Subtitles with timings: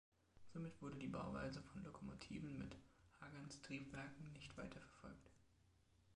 [0.51, 2.75] Somit wurde die Bauweise von Lokomotiven mit
[3.21, 5.29] Hagans-Triebwerken nicht weiterverfolgt.